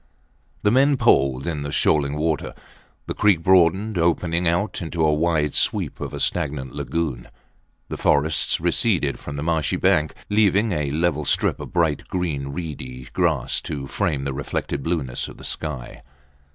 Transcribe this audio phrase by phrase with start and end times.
[0.63, 2.55] The men poled in the shoaling water.
[3.05, 7.27] The creek broadened, opening out into a wide sweep of a stagnant lagoon.
[7.89, 13.09] The forests receded from the marshy bank, leaving a level strip of bright green, reedy
[13.13, 16.01] grass to frame the reflected blueness of the sky.